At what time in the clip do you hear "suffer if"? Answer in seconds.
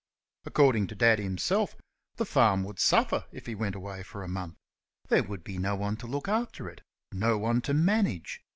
2.79-3.45